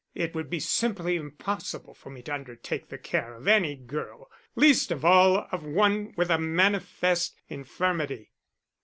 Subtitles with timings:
[0.15, 4.89] It would be simply impossible for me to undertake the care of any girl, least
[4.89, 8.31] of all of one with a manifest infirmity."